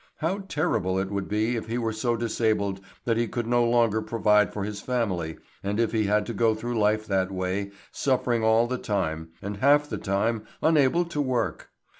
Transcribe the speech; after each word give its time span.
How 0.15 0.39
terrible 0.39 0.97
it 0.97 1.11
would 1.11 1.27
be 1.27 1.55
if 1.55 1.67
he 1.67 1.77
were 1.77 1.93
so 1.93 2.17
disabled 2.17 2.81
that 3.05 3.17
he 3.17 3.27
could 3.27 3.45
no 3.45 3.63
longer 3.63 4.01
provide 4.01 4.51
for 4.51 4.63
his 4.63 4.81
family 4.81 5.37
and 5.61 5.79
if 5.79 5.91
he 5.91 6.05
had 6.05 6.25
to 6.25 6.33
go 6.33 6.55
through 6.55 6.79
life 6.79 7.05
that 7.05 7.31
way, 7.31 7.69
suffering 7.91 8.43
all 8.43 8.65
the 8.65 8.79
time, 8.79 9.29
and 9.43 9.57
half 9.57 9.87
the 9.87 9.99
time 9.99 10.43
unable 10.59 11.05
to 11.05 11.21
work! 11.21 11.69